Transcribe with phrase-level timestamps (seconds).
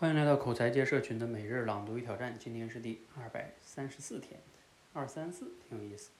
[0.00, 4.38] 欢迎来到口才界社群的每日朗读与挑战，今天是第二百三十四天，
[4.92, 6.10] 二三四挺有意思。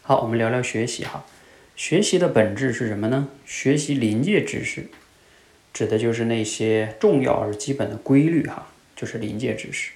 [0.00, 1.24] 好，我们聊聊学习哈。
[1.74, 3.26] 学习的本质是什么呢？
[3.44, 4.86] 学习临界知识，
[5.72, 9.90] 指的就是那些重要而基本的规律哈，就是临界知识。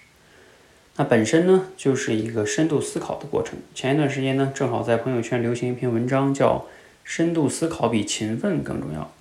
[0.96, 3.56] 那本身呢，就是一个深度思考的过程。
[3.76, 6.66] 前一段时间呢，正好在朋友圈流行一篇文章，叫
[7.04, 9.14] “深度思考比勤奋更重要”。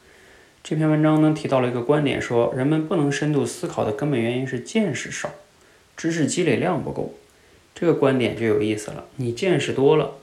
[0.64, 5.30] 这篇文章呢，提到了一个观点，说人们不能深度思考的根本原因是见识少，
[5.98, 7.16] 知识积累量不够。
[7.76, 10.14] 这个观点就有意思了，你见识多了，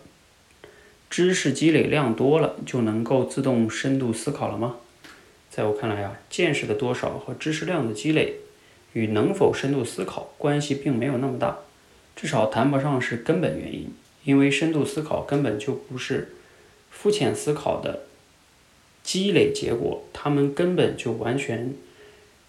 [1.10, 4.76] 知识积累量多了，就能够自动深度思考了吗？
[5.50, 8.36] 在我看来啊，见识的多少和知识量的积累。
[8.94, 11.58] 与能否深度思考关系并没有那么大，
[12.16, 13.92] 至少谈不上是根本原因。
[14.24, 16.34] 因为深度思考根本就不是
[16.90, 18.06] 肤浅思考的
[19.10, 21.74] 积累结果，他们根本就完全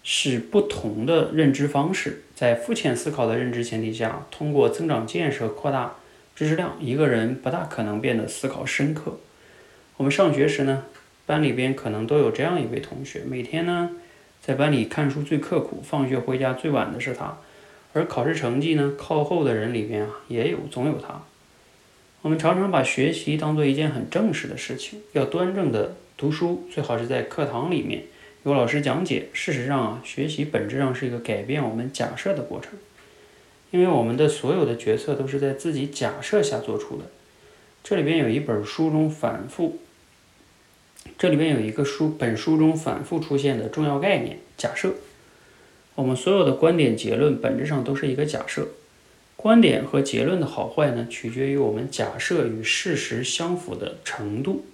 [0.04, 2.22] 是不同的认知方式。
[2.36, 5.96] 在肤浅思考的认知前提下，通过增长见识、扩大
[6.36, 9.18] 知识量，一个人不大可能变得思考深刻。
[9.96, 10.84] 我们上学时呢，
[11.26, 13.90] 班里边可能都有这样一位同学，每天呢。
[14.40, 17.38] 在班里看书最刻苦，放学回家最晚的是他，
[17.92, 21.22] 而考试成绩呢靠后的人里边啊，也有总有他。
[22.22, 28.04] 我们常常把学习当做一件很正式的事情，要端正的读书，最好是在课堂里面
[28.44, 29.26] 有老师讲解。
[29.32, 32.74] 事实上啊，学习本质上是一个改变我们假设的过程，
[33.72, 37.06] 因为我们的所有的决策都是在自己假设下做出的。
[37.82, 39.80] 这里边有一本书中反复。
[41.18, 44.94] 这里边有一个书，本书中反复出现的重要概念——假设。
[45.96, 48.68] 我们所有的观点、结论本质上都是一个假设。
[49.34, 54.64] 观点和结论的好坏呢，取决于我们假设与事实相符的程度。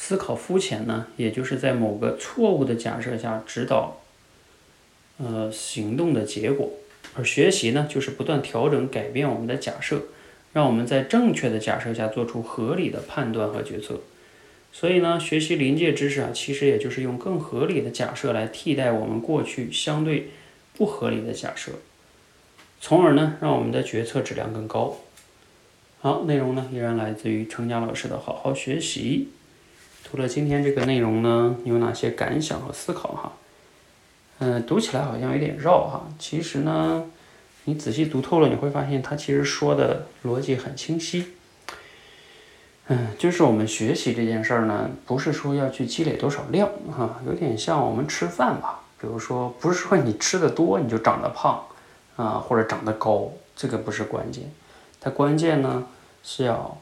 [0.00, 4.00] 思考肤浅呢，也就是在某个错误的假设下指导，
[5.18, 6.70] 呃，行动的结果。
[7.14, 10.02] 而学习呢，就是不断调整、改变我们的假设，
[10.52, 14.00] 让我们在正确的假设下做出合理的判断和决策。
[14.72, 20.30] 所以呢，学习临界知识啊，其实也就是用更合理的假设来替代我们过去相对
[20.76, 21.72] 不合理的假设，
[22.80, 24.98] 从而呢，让我们的决策质量更高。
[26.00, 29.30] 好，内容呢依然来自于程佳老师的好好学习。
[30.10, 33.32] 读了今天这个内容呢，你有哪些感想和思考哈？
[34.38, 37.04] 嗯，读起来好像有点绕哈，其实呢，
[37.64, 41.34] 你仔细读透了，你会发现它其实说的逻辑很清晰。
[42.86, 48.80] 嗯，就是我们学习这件事儿呢，不是说要去积累多少量哈，有点像我们吃饭吧。
[48.98, 51.62] 比如说，不是说你吃的多你就长得胖
[52.16, 54.50] 啊，或者长得高，这个不是关键。
[55.00, 55.86] 它关键呢
[56.24, 56.78] 是要，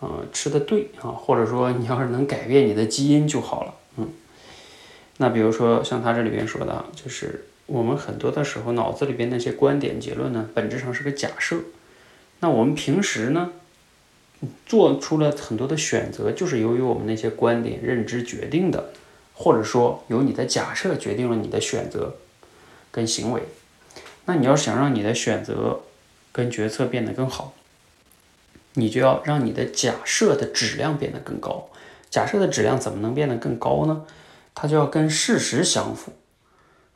[0.00, 3.74] 呃，吃的对啊，或者说你要是能改变你的基因就好了。
[3.96, 4.08] 嗯，
[5.18, 11.56] 那比如说像他这里边说的，就是我们很多的时候脑子里边那些观点结论呢，本质上是个假设。
[12.40, 13.52] 那我们平时呢？
[14.64, 18.92] 做出了很多的选择，就是由于我们那些观点、认知决定的，
[19.34, 22.14] 或者说由你的假设决定了你的选择
[22.92, 23.42] 跟行为。
[24.26, 25.80] 那你要想让你的选择
[26.30, 27.52] 跟决策变得更好，
[28.74, 31.68] 你就要让你的假设的质量变得更高。
[32.10, 34.04] 假设的质量怎么能变得更高呢？
[34.54, 36.12] 它就要跟事实相符，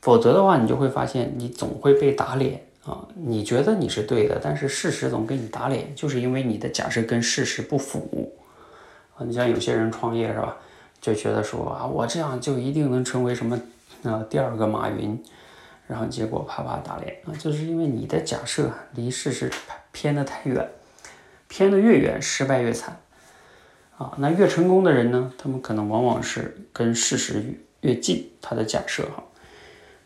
[0.00, 2.66] 否则的话，你就会发现你总会被打脸。
[2.84, 8.34] 啊，你觉得你是对的，但是事实总给你打脸，就是因为你的假设跟事实不符。
[9.14, 10.56] 啊，你像有些人创业是吧，
[11.00, 13.56] 就觉得说啊，我这样就一定能成为什么
[14.02, 15.16] 啊第二个马云，
[15.86, 19.48] 然后结果啪啪打脸啊，就是因为你的假设离事实
[19.92, 20.68] 偏得太远，
[21.52, 22.98] 偏得越远，失败越惨。
[23.98, 27.44] 啊，那越成功的人呢，他们可能往往是跟事实
[27.82, 29.22] 越近，他的假设哈。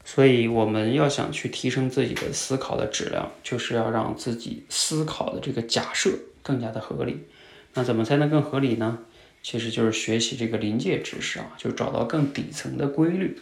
[0.04, 6.10] 所以我们要想去提升自己的思考的质量，就是要让自己思考的这个假设
[6.42, 7.28] 更加的合理。
[7.74, 8.98] 那怎么才能更合理呢？
[9.40, 13.38] 其实就是学习这个临界知识啊，就找到更底层的规律。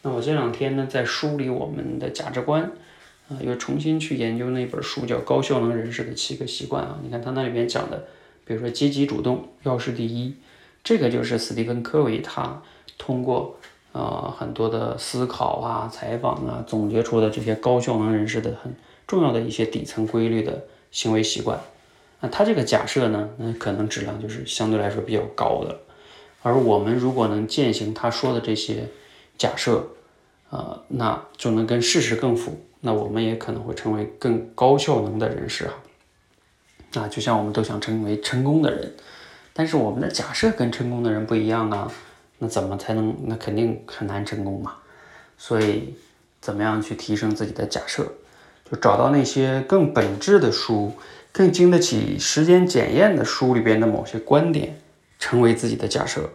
[0.00, 2.72] 那我这两天呢，在梳理我们的价值观
[3.40, 6.98] 又重新去研究那本书，叫《高效能人士的七个习惯》啊。
[7.02, 8.04] 你看他那里面讲的，
[8.44, 10.34] 比如说积极主动要事第一，
[10.84, 12.62] 这个就是斯蒂芬·科维他
[12.98, 13.56] 通过。
[13.94, 18.74] 呃，很多的思考啊、采访啊，总结出的这些高效能人士的很
[19.06, 21.60] 重要的一些底层规律的行为习惯。
[22.20, 25.78] 那他这个假设呢，那可能质量就是相对来说比较高的。
[26.40, 28.86] 而我们如果能践行他说的这些
[29.36, 29.86] 假设，
[30.48, 32.62] 呃，那就能跟事实更符。
[32.82, 35.72] 那我们也可能会成为更高效能的人士啊。
[36.94, 38.92] 啊，就像我们都想成为成功的人，
[39.54, 41.90] 但是我们的假设跟成功的人不一样啊。
[42.38, 43.16] 那怎么才能？
[43.24, 44.74] 那肯定很难成功嘛。
[45.38, 45.94] 所以，
[46.40, 48.04] 怎么样去提升自己的假设？
[48.70, 50.92] 就找到那些更本质的书、
[51.30, 54.76] 更经得起时间检验的书里边的某些观点，
[55.18, 56.28] 成为自己的假设，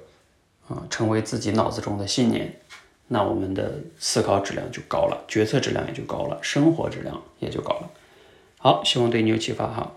[0.70, 2.60] 啊，成为自己脑子中的信念，
[3.08, 7.90] 那我们的思考质量就高了，决策质量也就高了，生活质量也就高了。
[8.58, 9.96] 好，希望对你有启发哈。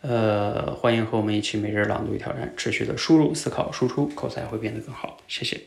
[0.00, 5.18] 呃，欢迎和我们一起每日朗读与挑战，持续的输入、思考、输出，口才会变得更好。
[5.28, 5.60] 谢谢。